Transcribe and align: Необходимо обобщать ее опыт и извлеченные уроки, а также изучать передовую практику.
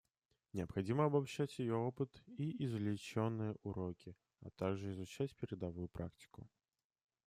Необходимо 0.53 1.03
обобщать 1.05 1.59
ее 1.59 1.75
опыт 1.75 2.23
и 2.35 2.65
извлеченные 2.65 3.55
уроки, 3.61 4.15
а 4.39 4.49
также 4.49 4.89
изучать 4.89 5.35
передовую 5.35 5.89
практику. 5.89 6.49